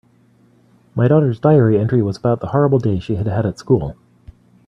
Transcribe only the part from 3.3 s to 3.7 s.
at